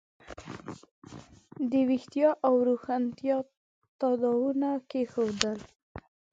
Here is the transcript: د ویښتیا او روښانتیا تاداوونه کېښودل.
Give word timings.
د 1.71 1.73
ویښتیا 1.89 2.29
او 2.45 2.53
روښانتیا 2.69 3.37
تاداوونه 3.99 4.69
کېښودل. 4.89 5.59